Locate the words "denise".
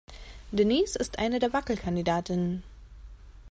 0.51-0.95